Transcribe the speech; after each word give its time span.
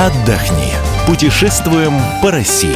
отдохни. 0.00 0.72
Путешествуем 1.06 1.92
по 2.22 2.30
России. 2.30 2.74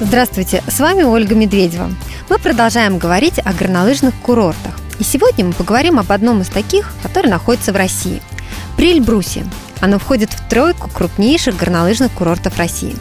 Здравствуйте, 0.00 0.62
с 0.68 0.78
вами 0.78 1.02
Ольга 1.02 1.34
Медведева. 1.34 1.90
Мы 2.30 2.38
продолжаем 2.38 2.98
говорить 2.98 3.40
о 3.44 3.52
горнолыжных 3.52 4.14
курортах. 4.22 4.78
И 5.00 5.02
сегодня 5.02 5.44
мы 5.44 5.52
поговорим 5.52 5.98
об 5.98 6.12
одном 6.12 6.40
из 6.42 6.48
таких, 6.50 6.92
который 7.02 7.32
находится 7.32 7.72
в 7.72 7.76
России. 7.76 8.22
При 8.76 8.92
Эльбрусе. 8.92 9.44
Оно 9.80 9.98
входит 9.98 10.32
в 10.32 10.48
тройку 10.48 10.88
крупнейших 10.88 11.56
горнолыжных 11.56 12.12
курортов 12.12 12.56
России. 12.58 12.94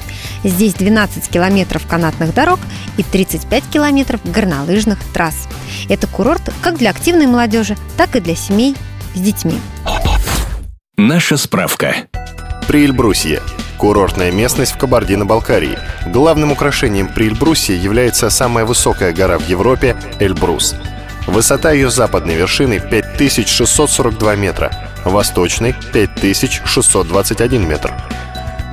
Здесь 0.43 0.73
12 0.73 1.29
километров 1.29 1.85
канатных 1.85 2.33
дорог 2.33 2.59
и 2.97 3.03
35 3.03 3.63
километров 3.65 4.21
горнолыжных 4.23 4.97
трасс. 5.13 5.47
Это 5.87 6.07
курорт 6.07 6.51
как 6.63 6.79
для 6.79 6.89
активной 6.89 7.27
молодежи, 7.27 7.77
так 7.95 8.15
и 8.15 8.19
для 8.19 8.35
семей 8.35 8.75
с 9.13 9.19
детьми. 9.19 9.59
Наша 10.97 11.37
справка. 11.37 11.95
Приэльбрусье. 12.67 13.41
Курортная 13.77 14.31
местность 14.31 14.73
в 14.73 14.77
Кабардино-Балкарии. 14.77 15.79
Главным 16.07 16.51
украшением 16.51 17.07
Приэльбрусья 17.07 17.75
является 17.75 18.29
самая 18.29 18.65
высокая 18.65 19.13
гора 19.13 19.39
в 19.39 19.47
Европе– 19.47 19.95
Эльбрус. 20.19 20.75
Высота 21.25 21.71
ее 21.71 21.89
западной 21.89 22.35
вершины 22.35 22.79
5642 22.79 24.35
метра, 24.35 24.71
восточной– 25.05 25.73
5621 25.93 27.67
метр. 27.67 27.93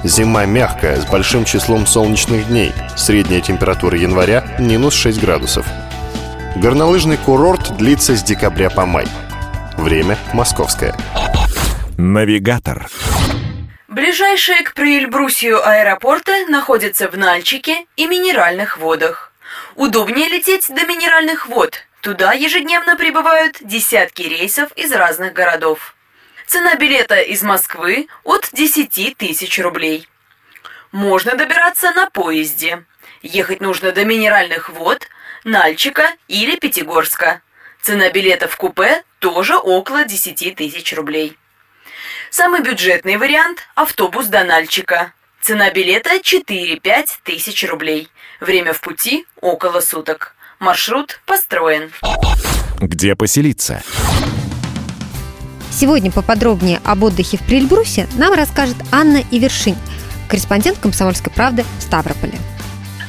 Зима 0.04 0.44
мягкая, 0.44 1.00
с 1.00 1.06
большим 1.06 1.44
числом 1.44 1.86
солнечных 1.86 2.48
дней. 2.48 2.72
Средняя 2.96 3.40
температура 3.40 3.96
января– 3.96 4.44
минус 4.58 4.94
6 4.94 5.20
градусов. 5.20 5.66
Горнолыжный 6.56 7.16
курорт 7.16 7.76
длится 7.76 8.16
с 8.16 8.22
декабря 8.22 8.68
по 8.70 8.84
май. 8.84 9.06
Время– 9.76 10.18
московское. 10.34 10.94
Навигатор. 12.00 12.86
Ближайшие 13.88 14.62
к 14.62 14.72
Приэльбрусью 14.74 15.68
аэропорты 15.68 16.46
находятся 16.46 17.08
в 17.08 17.18
Нальчике 17.18 17.86
и 17.96 18.06
Минеральных 18.06 18.78
водах. 18.78 19.32
Удобнее 19.74 20.28
лететь 20.28 20.68
до 20.68 20.86
Минеральных 20.86 21.48
вод. 21.48 21.82
Туда 22.00 22.34
ежедневно 22.34 22.94
прибывают 22.94 23.56
десятки 23.60 24.22
рейсов 24.22 24.70
из 24.76 24.92
разных 24.92 25.32
городов. 25.32 25.96
Цена 26.46 26.76
билета 26.76 27.20
из 27.20 27.42
Москвы 27.42 28.06
от 28.22 28.48
10 28.52 29.16
тысяч 29.16 29.58
рублей. 29.58 30.06
Можно 30.92 31.34
добираться 31.34 31.90
на 31.90 32.08
поезде. 32.08 32.84
Ехать 33.22 33.60
нужно 33.60 33.90
до 33.90 34.04
Минеральных 34.04 34.68
вод, 34.68 35.08
Нальчика 35.42 36.12
или 36.28 36.56
Пятигорска. 36.60 37.42
Цена 37.82 38.08
билета 38.10 38.46
в 38.46 38.56
купе 38.56 39.02
тоже 39.18 39.56
около 39.56 40.04
10 40.04 40.54
тысяч 40.54 40.92
рублей. 40.92 41.36
Самый 42.30 42.62
бюджетный 42.62 43.16
вариант– 43.16 43.58
автобус 43.74 44.26
до 44.26 44.44
Нальчика. 44.44 45.12
Цена 45.40 45.70
билета 45.70 46.10
4-5 46.16 46.80
тысяч 47.24 47.66
рублей. 47.68 48.08
Время 48.40 48.72
в 48.72 48.80
пути– 48.80 49.24
около 49.40 49.80
суток. 49.80 50.34
Маршрут 50.58 51.20
построен. 51.26 51.90
Где 52.80 53.16
поселиться? 53.16 53.82
Сегодня 55.70 56.10
поподробнее 56.10 56.80
об 56.84 57.04
отдыхе 57.04 57.36
в 57.36 57.46
Прильбрусе 57.46 58.06
нам 58.18 58.34
расскажет 58.34 58.76
Анна 58.92 59.22
Ивершинь, 59.30 59.76
корреспондент 60.28 60.78
«Комсомольской 60.78 61.32
правды» 61.32 61.62
в 61.78 61.82
Ставрополе. 61.82 62.34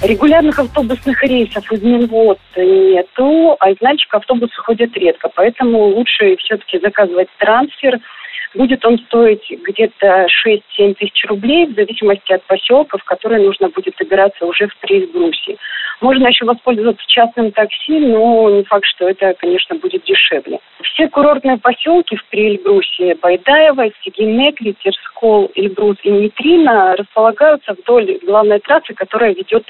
Регулярных 0.01 0.57
автобусных 0.59 1.21
рейсов 1.23 1.69
из 1.71 1.81
Минвод 1.81 2.39
нету, 2.55 3.57
а 3.59 3.71
из 3.71 3.81
Нальчика 3.81 4.17
автобусы 4.17 4.55
ходят 4.61 4.95
редко, 4.95 5.29
поэтому 5.35 5.79
лучше 5.87 6.37
все-таки 6.37 6.79
заказывать 6.79 7.27
трансфер– 7.37 7.99
Будет 8.55 8.83
он 8.83 8.97
стоить 8.99 9.45
где-то 9.49 10.25
6-7 10.45 10.95
тысяч 10.95 11.23
рублей 11.25 11.67
в 11.67 11.75
зависимости 11.75 12.33
от 12.33 12.43
поселка, 12.43 12.97
в 12.97 13.03
который 13.03 13.43
нужно 13.45 13.69
будет 13.69 13.95
добираться 13.97 14.45
уже 14.45 14.67
в 14.67 14.77
Приэльбрусе. 14.77 15.57
Можно 16.01 16.27
еще 16.27 16.45
воспользоваться 16.45 17.03
частным 17.07 17.51
такси, 17.51 17.99
но 17.99 18.49
не 18.49 18.63
факт, 18.63 18.85
что 18.85 19.07
это, 19.07 19.35
конечно, 19.35 19.75
будет 19.75 20.03
дешевле. 20.03 20.59
Все 20.81 21.07
курортные 21.09 21.57
поселки 21.57 22.15
в 22.15 22.25
Приэльбрусе 22.29 23.15
Байдаево, 23.21 23.91
Сигинек, 24.03 24.59
Литерскол, 24.61 25.51
Эльбрус 25.55 25.97
и 26.03 26.09
Нитрина 26.09 26.95
располагаются 26.95 27.73
вдоль 27.73 28.17
главной 28.23 28.59
трассы, 28.59 28.93
которая 28.93 29.33
ведет 29.35 29.65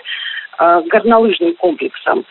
к 0.58 0.84
горнолыжным 0.88 1.56
комплексам. 1.56 2.26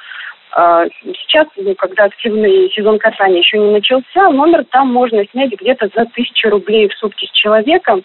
А, 0.60 0.86
сейчас, 1.22 1.46
ну, 1.56 1.72
когда 1.76 2.06
активный 2.06 2.68
сезон 2.74 2.98
катания 2.98 3.38
еще 3.38 3.58
не 3.58 3.70
начался, 3.70 4.28
номер 4.28 4.64
там 4.64 4.92
можно 4.92 5.24
снять 5.30 5.52
где-то 5.52 5.88
за 5.94 6.04
тысячу 6.06 6.50
рублей 6.50 6.88
в 6.88 6.94
сутки 6.94 7.26
с 7.26 7.30
человеком, 7.30 8.02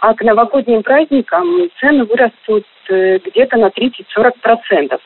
а 0.00 0.12
к 0.12 0.22
новогодним 0.22 0.82
праздникам 0.82 1.46
цены 1.80 2.04
вырастут 2.04 2.66
э, 2.90 3.20
где-то 3.24 3.56
на 3.56 3.68
30-40%. 3.68 5.00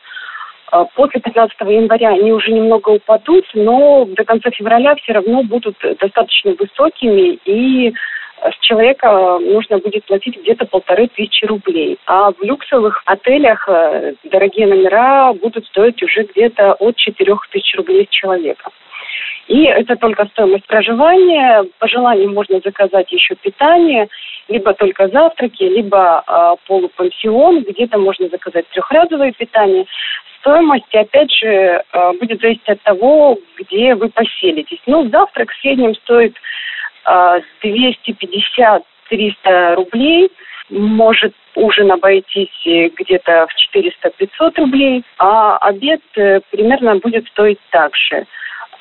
А, 0.72 0.84
после 0.86 1.20
15 1.20 1.60
января 1.60 2.08
они 2.08 2.32
уже 2.32 2.50
немного 2.50 2.88
упадут, 2.88 3.44
но 3.54 4.04
до 4.04 4.24
конца 4.24 4.50
февраля 4.50 4.96
все 4.96 5.12
равно 5.12 5.44
будут 5.44 5.76
достаточно 6.00 6.56
высокими 6.58 7.38
и 7.44 7.94
с 8.42 8.58
человека 8.60 9.38
нужно 9.40 9.78
будет 9.78 10.04
платить 10.04 10.36
где-то 10.38 10.66
полторы 10.66 11.08
тысячи 11.08 11.44
рублей. 11.44 11.98
А 12.06 12.30
в 12.32 12.42
люксовых 12.42 13.02
отелях 13.06 13.68
э, 13.68 14.14
дорогие 14.24 14.66
номера 14.66 15.32
будут 15.32 15.66
стоить 15.66 16.02
уже 16.02 16.24
где-то 16.24 16.74
от 16.74 16.96
четырех 16.96 17.46
тысяч 17.50 17.74
рублей 17.76 18.06
с 18.06 18.14
человека. 18.14 18.70
И 19.48 19.64
это 19.64 19.96
только 19.96 20.26
стоимость 20.26 20.66
проживания. 20.66 21.64
По 21.78 21.88
желанию 21.88 22.30
можно 22.30 22.60
заказать 22.62 23.10
еще 23.10 23.34
питание, 23.34 24.08
либо 24.48 24.74
только 24.74 25.08
завтраки, 25.08 25.62
либо 25.62 26.22
э, 26.26 26.54
полупансион. 26.66 27.62
Где-то 27.62 27.98
можно 27.98 28.28
заказать 28.28 28.68
трехразовое 28.68 29.32
питание. 29.32 29.86
Стоимость, 30.40 30.94
опять 30.94 31.32
же, 31.32 31.46
э, 31.46 32.12
будет 32.20 32.40
зависеть 32.40 32.68
от 32.68 32.82
того, 32.82 33.38
где 33.58 33.94
вы 33.94 34.10
поселитесь. 34.10 34.80
Ну, 34.86 35.08
завтрак 35.08 35.50
в 35.50 35.60
среднем 35.60 35.94
стоит 35.94 36.34
250-300 37.62 39.74
рублей. 39.74 40.30
Может 40.70 41.34
ужин 41.54 41.90
обойтись 41.90 42.50
где-то 42.64 43.46
в 43.46 43.50
400-500 43.76 44.58
рублей, 44.58 45.02
а 45.18 45.56
обед 45.58 46.00
э, 46.16 46.40
примерно 46.50 46.96
будет 46.96 47.26
стоить 47.28 47.60
так 47.70 47.94
же. 47.96 48.26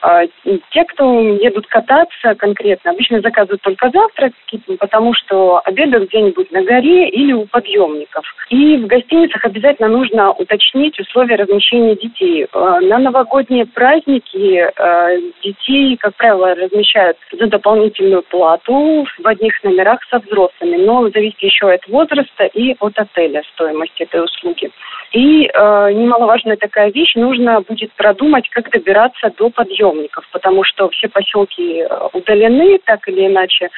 А, 0.02 0.24
те, 0.72 0.84
кто 0.86 1.22
едут 1.22 1.68
кататься 1.68 2.36
конкретно, 2.36 2.92
обычно 2.92 3.22
заказывают 3.22 3.62
только 3.62 3.90
завтрак, 3.90 4.34
потому 4.80 5.14
что 5.14 5.62
обедают 5.64 6.10
где-нибудь 6.10 6.52
на 6.52 6.64
горе 6.64 7.10
или 7.10 7.34
у 7.34 7.46
подъемников. 7.46 8.24
И 8.50 8.78
в 8.78 8.88
гостиницах 8.88 9.44
обязательно 9.44 9.90
нужно 9.90 10.32
уточнить 10.32 11.00
условия 11.00 11.36
размещения 11.36 11.96
детей. 11.96 12.48
А, 12.54 12.80
на 12.82 13.00
новогодние 13.00 13.66
праздники 13.66 14.70
а, 14.76 15.10
детей, 15.44 15.98
как 15.98 16.16
правило, 16.16 16.54
размещают 16.54 17.18
за 17.32 17.48
дополнительную 17.48 18.24
плату 18.24 19.06
в 19.18 19.28
одних 19.28 19.64
номерах 19.64 20.00
со 20.10 20.20
взрослыми, 20.20 20.78
но 20.78 21.10
зависит 21.10 21.42
еще 21.42 21.72
от 21.72 21.88
возраста 21.88 22.46
и 22.46 22.76
от 22.80 22.98
отеля 22.98 23.42
стоимость 23.54 24.00
этой 24.00 24.24
услуги. 24.24 24.70
И 25.14 25.48
немаловажная 25.48 26.58
такая 26.58 26.92
вещь, 26.92 27.16
нужно 27.16 27.62
будет 27.62 27.92
продумать, 27.94 28.50
как 28.50 28.70
добираться 28.70 29.32
до 29.38 29.50
подъемников, 29.88 30.26
потому 30.32 30.64
что 30.64 30.90
все 30.90 31.08
поселки 31.08 31.82
э, 31.82 31.88
удалены 32.14 32.80
так 32.86 33.08
или 33.08 33.28
иначе 33.28 33.70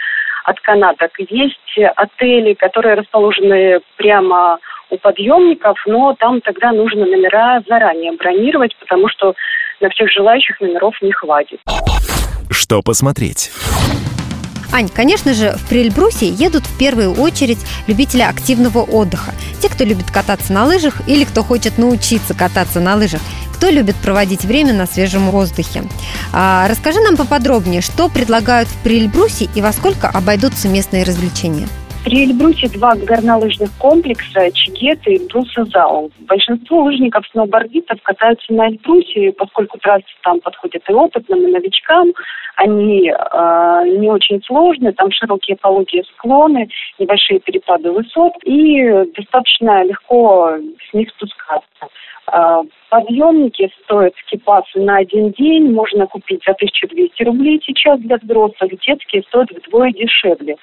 от 0.44 0.60
канаток. 0.62 1.12
Есть 1.30 1.78
отели, 1.96 2.54
которые 2.54 2.96
расположены 2.96 3.80
прямо 3.98 4.58
у 4.90 4.98
подъемников, 4.98 5.78
но 5.86 6.16
там 6.18 6.42
тогда 6.42 6.72
нужно 6.72 7.06
номера 7.06 7.62
заранее 7.68 8.14
бронировать, 8.14 8.76
потому 8.78 9.08
что 9.10 9.36
на 9.80 9.90
всех 9.90 10.12
желающих 10.12 10.60
номеров 10.60 10.96
не 11.02 11.12
хватит. 11.12 11.60
Что 12.50 12.82
посмотреть? 12.82 13.52
Ань, 14.72 14.88
конечно 14.88 15.34
же, 15.34 15.52
в 15.52 15.68
Прельбрусе 15.68 16.28
едут 16.28 16.64
в 16.64 16.78
первую 16.78 17.20
очередь 17.20 17.60
любители 17.88 18.22
активного 18.22 18.80
отдыха. 18.80 19.32
Те, 19.62 19.70
кто 19.70 19.84
любит 19.84 20.12
кататься 20.12 20.54
на 20.54 20.66
лыжах 20.66 21.08
или 21.08 21.24
кто 21.26 21.44
хочет 21.44 21.78
научиться 21.78 22.38
кататься 22.38 22.80
на 22.80 22.96
лыжах. 22.96 23.22
Кто 23.60 23.72
любит 23.72 23.98
проводить 23.98 24.46
время 24.46 24.72
на 24.72 24.86
свежем 24.86 25.32
воздухе. 25.32 25.84
А, 26.32 26.66
расскажи 26.70 27.02
нам 27.02 27.18
поподробнее, 27.18 27.82
что 27.82 28.08
предлагают 28.08 28.70
в 28.70 28.76
Прельбрусе 28.84 29.50
и 29.54 29.62
во 29.62 29.74
сколько 29.74 30.08
обойдутся 30.08 30.70
местные 30.70 31.04
развлечения. 31.04 31.68
При 32.06 32.24
Эльбрусе 32.24 32.70
два 32.70 32.96
горнолыжных 32.96 33.70
комплекса 33.78 34.50
Чигет 34.54 35.06
и 35.06 35.16
Эльбруса 35.18 35.66
Заун. 35.66 36.10
Большинство 36.20 36.84
лыжников 36.84 37.28
сноубордистов 37.28 38.02
катаются 38.02 38.54
на 38.54 38.70
Эльбрусе, 38.70 39.34
поскольку 39.34 39.78
трассы 39.80 40.06
там 40.24 40.40
подходят 40.40 40.82
и 40.90 40.94
опытным, 40.94 41.48
и 41.48 41.52
новичкам. 41.52 42.14
Они 42.56 43.10
э, 43.10 43.98
не 43.98 44.10
очень 44.10 44.42
сложные, 44.44 44.94
там 44.94 45.12
широкие 45.12 45.58
пологие 45.58 46.04
склоны, 46.16 46.70
небольшие 47.00 47.40
перепады 47.42 47.92
высот, 47.92 48.34
и 48.44 48.82
достаточно 49.16 49.84
легко 49.84 50.56
с 50.90 50.94
них 50.94 51.10
спускаться. 51.10 51.88
Э, 52.32 52.62
подъемники 52.90 53.72
стоят 53.84 54.14
скипасы 54.26 54.80
на 54.80 54.98
один 54.98 55.32
день, 55.32 55.72
можно 55.72 56.08
купить 56.08 56.44
за 56.46 56.52
1200 56.52 57.24
рублей 57.24 57.62
сейчас 57.66 58.00
для 58.00 58.18
взрослых, 58.18 58.72
детские 58.86 59.24
стоят 59.24 59.50
вдвое 59.52 59.92
дешевле. 59.92 60.56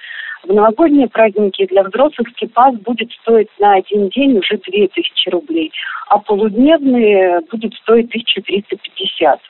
В 0.47 0.53
новогодние 0.53 1.09
праздники 1.09 1.67
для 1.67 1.83
взрослых 1.83 2.29
скипас 2.29 2.77
будет 2.77 3.11
стоить 3.21 3.49
на 3.59 3.75
один 3.75 4.09
день 4.11 4.39
уже 4.39 4.59
2000 4.59 5.29
рублей, 5.31 5.73
а 6.09 6.19
полудневные 6.19 7.41
будет 7.51 7.75
стоить 7.75 8.09
1350. 8.11 9.41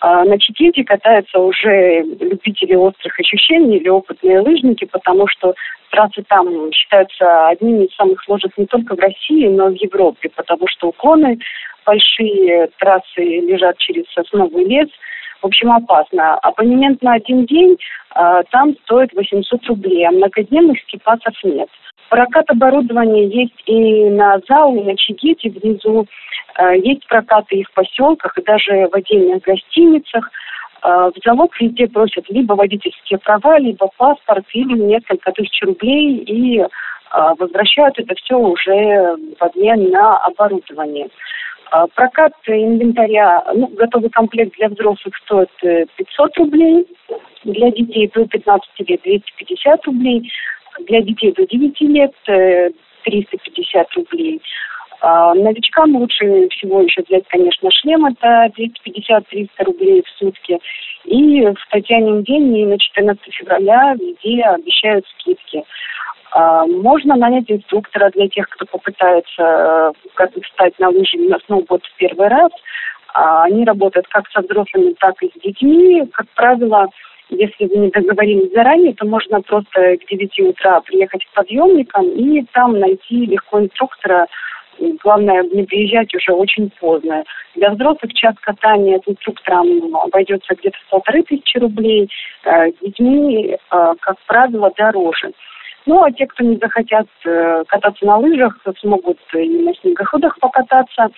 А 0.00 0.24
на 0.24 0.38
Читинте 0.38 0.82
катаются 0.82 1.38
уже 1.38 2.02
любители 2.20 2.74
острых 2.74 3.20
ощущений 3.20 3.76
или 3.76 3.88
опытные 3.88 4.40
лыжники, 4.40 4.86
потому 4.86 5.28
что 5.28 5.54
трассы 5.90 6.24
там 6.26 6.72
считаются 6.72 7.48
одними 7.48 7.84
из 7.84 7.94
самых 7.94 8.22
сложных 8.24 8.56
не 8.56 8.64
только 8.64 8.96
в 8.96 9.00
России, 9.00 9.46
но 9.48 9.68
и 9.68 9.76
в 9.76 9.82
Европе, 9.82 10.30
потому 10.34 10.66
что 10.68 10.88
уклоны 10.88 11.38
большие, 11.84 12.70
трассы 12.78 13.20
лежат 13.20 13.76
через 13.76 14.04
сосновый 14.14 14.64
лес. 14.64 14.88
В 15.44 15.46
общем, 15.48 15.72
опасно. 15.72 16.36
Абонемент 16.36 17.02
на 17.02 17.12
один 17.12 17.44
день 17.44 17.76
э, 18.16 18.42
там 18.50 18.74
стоит 18.84 19.12
800 19.12 19.66
рублей, 19.66 20.06
а 20.06 20.10
многодневных 20.10 20.80
скипасов 20.80 21.34
нет. 21.44 21.68
Прокат 22.08 22.48
оборудования 22.48 23.26
есть 23.26 23.62
и 23.66 24.08
на 24.08 24.38
ЗАУ, 24.48 24.80
и 24.80 24.84
на 24.84 24.96
Чигите 24.96 25.50
внизу. 25.50 26.06
Э, 26.58 26.78
есть 26.78 27.06
прокаты 27.08 27.56
и 27.56 27.64
в 27.64 27.70
поселках, 27.74 28.38
и 28.38 28.42
даже 28.42 28.88
в 28.90 28.94
отдельных 28.94 29.42
гостиницах. 29.42 30.30
Э, 30.82 31.10
в 31.14 31.22
залог 31.22 31.60
везде 31.60 31.88
просят 31.88 32.24
либо 32.30 32.54
водительские 32.54 33.18
права, 33.18 33.58
либо 33.58 33.90
паспорт, 33.98 34.46
или 34.54 34.78
несколько 34.78 35.30
тысяч 35.32 35.60
рублей, 35.60 36.20
и 36.20 36.60
э, 36.60 36.66
возвращают 37.38 37.98
это 37.98 38.14
все 38.14 38.38
уже 38.38 39.16
в 39.38 39.42
обмен 39.42 39.90
на 39.90 40.16
оборудование. 40.20 41.08
Прокат 41.94 42.32
инвентаря, 42.46 43.42
ну, 43.54 43.66
готовый 43.68 44.10
комплект 44.10 44.56
для 44.56 44.68
взрослых 44.68 45.14
стоит 45.24 45.50
500 45.60 46.36
рублей, 46.38 46.86
для 47.44 47.70
детей 47.70 48.10
до 48.14 48.26
15 48.26 48.68
лет 48.88 49.00
250 49.02 49.86
рублей, 49.86 50.30
для 50.86 51.02
детей 51.02 51.32
до 51.32 51.46
9 51.46 51.80
лет 51.80 52.12
350 53.04 53.92
рублей. 53.94 54.40
А, 55.00 55.34
новичкам 55.34 55.96
лучше 55.96 56.48
всего 56.48 56.80
еще 56.80 57.02
взять, 57.02 57.24
конечно, 57.28 57.70
шлем, 57.70 58.06
это 58.06 58.50
250-300 58.56 59.48
рублей 59.58 60.02
в 60.02 60.08
сутки. 60.18 60.58
И 61.04 61.42
в 61.42 61.56
Татьянин 61.70 62.22
день 62.22 62.56
и 62.56 62.64
на 62.64 62.78
14 62.78 63.20
февраля 63.34 63.94
везде 63.94 64.42
обещают 64.44 65.04
скидки. 65.08 65.62
А, 66.34 66.66
можно 66.66 67.14
нанять 67.14 67.48
инструктора 67.48 68.10
для 68.10 68.28
тех, 68.28 68.48
кто 68.48 68.66
попытается 68.66 69.94
э, 70.18 70.40
встать 70.42 70.76
на 70.80 70.88
лыжи 70.88 71.16
на 71.16 71.38
сноуборд 71.46 71.84
в 71.84 71.96
первый 71.96 72.26
раз. 72.26 72.50
А, 73.14 73.44
они 73.44 73.64
работают 73.64 74.08
как 74.08 74.28
со 74.30 74.40
взрослыми, 74.40 74.94
так 74.98 75.14
и 75.22 75.28
с 75.28 75.40
детьми. 75.40 76.02
Как 76.12 76.26
правило, 76.34 76.88
если 77.28 77.66
вы 77.66 77.76
не 77.76 77.90
договорились 77.90 78.52
заранее, 78.52 78.94
то 78.94 79.06
можно 79.06 79.42
просто 79.42 79.96
к 79.96 80.10
9 80.10 80.40
утра 80.40 80.80
приехать 80.80 81.24
к 81.24 81.34
подъемникам 81.34 82.04
и 82.08 82.44
там 82.52 82.80
найти 82.80 83.26
легко 83.26 83.60
инструктора, 83.60 84.26
главное 85.04 85.44
не 85.44 85.62
приезжать 85.62 86.12
уже 86.16 86.32
очень 86.32 86.68
поздно. 86.80 87.22
Для 87.54 87.70
взрослых 87.70 88.12
час 88.12 88.34
катания 88.40 88.98
с 88.98 89.08
инструктором 89.08 89.94
обойдется 89.94 90.56
где-то 90.56 90.78
полторы 90.90 91.22
тысячи 91.22 91.58
рублей, 91.58 92.10
э, 92.42 92.72
с 92.72 92.78
детьми, 92.80 93.54
э, 93.54 93.94
как 94.00 94.16
правило, 94.26 94.72
дороже. 94.76 95.30
Ну, 95.86 96.02
а 96.02 96.10
те, 96.10 96.26
кто 96.26 96.44
не 96.44 96.56
захотят 96.56 97.06
э, 97.24 97.64
кататься 97.68 98.06
на 98.06 98.16
лыжах, 98.18 98.58
смогут 98.80 99.18
и 99.34 99.48
на 99.48 99.74
снегоходах 99.74 100.38
покататься. 100.38 101.10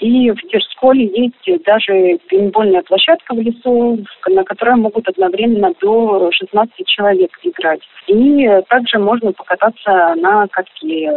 И 0.00 0.30
в 0.30 0.36
Тверсколе 0.48 1.06
есть 1.06 1.64
даже 1.64 2.18
пейнтбольная 2.28 2.82
площадка 2.82 3.32
в 3.34 3.40
лесу, 3.40 3.98
на 4.26 4.42
которой 4.44 4.74
могут 4.74 5.08
одновременно 5.08 5.72
до 5.80 6.30
16 6.32 6.86
человек 6.86 7.30
играть. 7.42 7.80
И 8.08 8.48
также 8.68 8.98
можно 8.98 9.32
покататься 9.32 10.14
на 10.16 10.48
катке, 10.48 11.12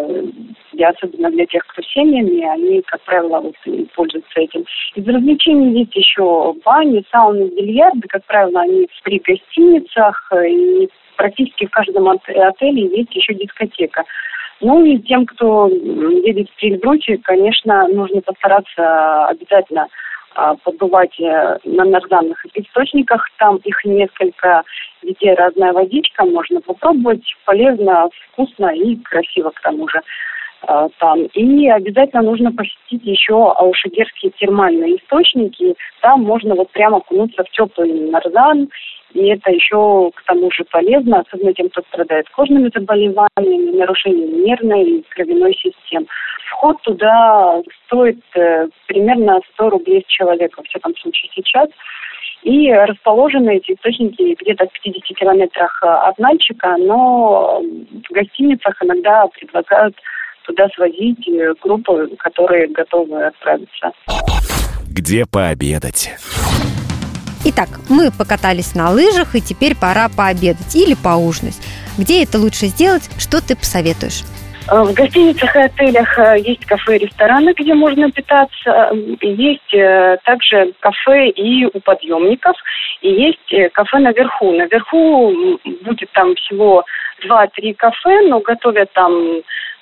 для, 0.74 0.90
особенно 0.90 1.32
для 1.32 1.48
тех, 1.48 1.66
кто 1.66 1.82
семьями, 1.82 2.44
они, 2.44 2.82
как 2.84 3.02
правило, 3.02 3.40
вот, 3.40 3.56
пользуются 3.96 4.40
этим. 4.40 4.64
Из 4.96 5.08
развлечений 5.08 5.80
есть 5.80 5.96
еще 5.96 6.54
бани, 6.64 7.04
сауны, 7.12 7.50
бильярды, 7.50 8.08
как 8.08 8.24
правило, 8.26 8.62
они 8.62 8.88
при 9.04 9.20
гостиницах, 9.20 10.32
и 10.48 10.88
практически 11.18 11.66
в 11.66 11.72
каждом 11.72 12.08
отеле 12.08 12.98
есть 12.98 13.14
еще 13.14 13.34
дискотека. 13.34 14.06
Ну 14.62 14.84
и 14.86 14.98
тем, 15.00 15.25
кто 15.25 15.68
едет 15.68 16.50
в 16.50 16.64
Эльбрусе, 16.64 17.18
конечно, 17.18 17.88
нужно 17.90 18.22
постараться 18.22 19.25
обязательно 19.28 19.88
а, 20.34 20.56
побывать 20.56 21.19
э, 21.19 21.58
на 21.64 21.84
нарзанных 21.84 22.44
источниках. 22.54 23.28
Там 23.38 23.58
их 23.58 23.84
несколько, 23.86 24.64
везде 25.04 25.34
разная 25.34 25.74
водичка, 25.74 26.25
можно 26.25 26.62
попробовать. 26.62 27.24
Полезно, 27.46 28.10
вкусно 28.31 28.68
и 28.68 28.96
красиво 28.98 29.52
к 29.52 29.62
тому 29.62 29.88
же 29.90 30.02
а, 30.62 30.90
там. 31.00 31.24
И 31.34 31.69
обязательно 31.69 32.24
нужно 32.24 32.52
посетить 32.52 33.04
еще 33.04 33.52
аушегерские 33.52 34.31
термальные 34.40 34.98
источники. 34.98 35.75
Там 36.02 36.24
можно 36.24 36.56
вот 36.56 36.72
прямо 36.72 36.98
окунуться 36.98 37.44
в 37.44 37.50
теплый 37.52 37.92
нарзан 38.10 38.69
и 39.13 39.27
это 39.27 39.51
еще 39.51 40.12
к 40.13 40.24
тому 40.25 40.51
же 40.51 40.63
полезно, 40.65 41.19
особенно 41.21 41.54
тем, 41.54 41.69
кто 41.69 41.81
страдает 41.89 42.30
кожными 42.30 42.69
заболеваниями, 42.74 43.77
нарушением 43.77 44.44
нервной 44.44 44.83
и 44.83 45.06
кровяной 45.09 45.54
системы. 45.54 46.07
Вход 46.51 46.81
туда 46.81 47.62
стоит 47.86 48.19
э, 48.36 48.68
примерно 48.88 49.39
100 49.54 49.69
рублей 49.69 50.04
с 50.07 50.12
человека, 50.12 50.57
во 50.57 50.63
всяком 50.63 50.95
случае 50.98 51.30
сейчас. 51.33 51.69
И 52.44 52.71
расположены 52.71 53.57
эти 53.57 53.74
источники 53.74 54.36
где-то 54.39 54.68
в 54.68 54.81
50 54.81 55.18
километрах 55.18 55.80
э, 55.83 55.88
от 55.88 56.18
Нальчика, 56.18 56.77
но 56.77 57.62
в 57.62 58.13
гостиницах 58.13 58.81
иногда 58.83 59.27
предлагают 59.27 59.95
туда 60.44 60.68
свозить 60.75 61.27
э, 61.27 61.54
группы, 61.62 62.09
которые 62.18 62.68
готовы 62.68 63.25
отправиться. 63.25 63.92
Где 64.89 65.25
пообедать? 65.25 66.09
Итак, 67.50 67.70
мы 67.88 68.12
покатались 68.12 68.76
на 68.76 68.92
лыжах, 68.92 69.34
и 69.34 69.40
теперь 69.40 69.74
пора 69.74 70.10
пообедать 70.10 70.76
или 70.76 70.96
поужинать. 71.02 71.56
Где 71.98 72.22
это 72.22 72.38
лучше 72.40 72.66
сделать? 72.66 73.10
Что 73.18 73.40
ты 73.40 73.56
посоветуешь? 73.56 74.24
Э, 74.69 74.83
в 74.83 74.92
гостиницах 74.92 75.56
и 75.56 75.60
отелях 75.60 76.19
э, 76.19 76.40
есть 76.40 76.66
кафе 76.66 76.98
и 76.98 77.06
рестораны, 77.06 77.54
где 77.57 77.74
можно 77.74 78.12
питаться. 78.12 78.92
Есть 79.21 79.74
э, 79.74 80.18
также 80.26 80.74
кафе 80.81 81.30
и 81.30 81.66
у 81.68 81.80
подъемников. 81.80 82.57
И 83.00 83.07
есть 83.07 83.71
кафе 83.71 84.00
наверху. 84.00 84.52
Наверху 84.52 85.33
будет 85.86 86.12
там 86.12 86.36
всего 86.36 86.83
два-три 87.24 87.74
кафе, 87.76 88.28
но 88.28 88.42
готовят 88.42 88.92
там 88.92 89.14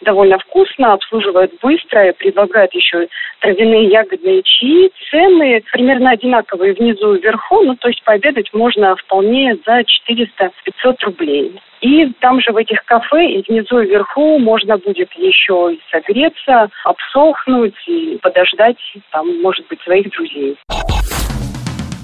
довольно 0.01 0.37
вкусно, 0.39 0.93
обслуживают 0.93 1.51
быстро, 1.61 2.09
и 2.09 2.13
предлагают 2.13 2.73
еще 2.73 3.07
травяные 3.39 3.89
ягодные 3.89 4.41
чаи. 4.43 4.91
Цены 5.09 5.63
примерно 5.71 6.11
одинаковые 6.11 6.73
внизу 6.73 7.13
и 7.13 7.21
вверху, 7.21 7.61
ну 7.63 7.75
то 7.75 7.87
есть 7.87 8.03
пообедать 8.03 8.53
можно 8.53 8.95
вполне 8.95 9.57
за 9.65 9.81
400-500 9.81 10.95
рублей. 11.03 11.59
И 11.81 12.11
там 12.19 12.41
же 12.41 12.51
в 12.51 12.57
этих 12.57 12.83
кафе 12.85 13.25
и 13.25 13.43
внизу 13.47 13.79
и 13.79 13.87
вверху 13.87 14.39
можно 14.39 14.77
будет 14.77 15.11
еще 15.13 15.73
и 15.73 15.79
согреться, 15.91 16.69
обсохнуть 16.83 17.75
и 17.87 18.17
подождать, 18.21 18.77
там, 19.11 19.41
может 19.41 19.67
быть, 19.67 19.81
своих 19.81 20.09
друзей. 20.11 20.57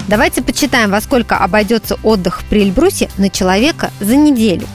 Давайте 0.09 0.43
почитаем, 0.43 0.91
во 0.91 0.99
сколько 0.99 1.37
обойдется 1.37 1.95
отдых 2.03 2.41
при 2.49 2.63
Эльбрусе 2.63 3.07
на 3.17 3.29
человека 3.29 3.87
за 4.01 4.17
неделю. 4.17 4.67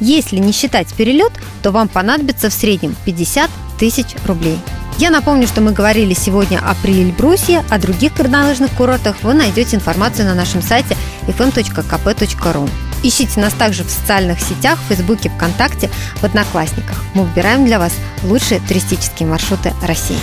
Если 0.00 0.36
не 0.36 0.52
считать 0.52 0.92
перелет, 0.94 1.32
то 1.62 1.70
вам 1.70 1.88
понадобится 1.88 2.50
в 2.50 2.52
среднем 2.52 2.94
50 3.04 3.50
тысяч 3.78 4.06
рублей. 4.26 4.58
Я 4.98 5.10
напомню, 5.10 5.48
что 5.48 5.60
мы 5.60 5.72
говорили 5.72 6.14
сегодня 6.14 6.58
о 6.58 6.74
Приэльбрусе, 6.76 7.64
о 7.68 7.78
других 7.78 8.14
горнолыжных 8.16 8.70
курортах. 8.72 9.16
Вы 9.22 9.34
найдете 9.34 9.76
информацию 9.76 10.26
на 10.26 10.34
нашем 10.34 10.62
сайте 10.62 10.96
fm.kp.ru. 11.26 12.70
Ищите 13.02 13.40
нас 13.40 13.52
также 13.54 13.82
в 13.82 13.90
социальных 13.90 14.40
сетях, 14.40 14.78
в 14.78 14.88
Фейсбуке, 14.88 15.30
ВКонтакте, 15.30 15.90
в 16.16 16.24
Одноклассниках. 16.24 17.02
Мы 17.14 17.24
выбираем 17.24 17.66
для 17.66 17.78
вас 17.78 17.92
лучшие 18.22 18.60
туристические 18.60 19.28
маршруты 19.28 19.72
России. 19.82 20.18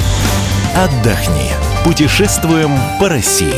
Отдохни. 0.75 1.51
Путешествуем 1.83 2.71
по 2.99 3.09
России. 3.09 3.53